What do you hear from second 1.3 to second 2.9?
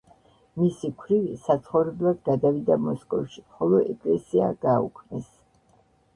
საცხოვრებლად გადავიდა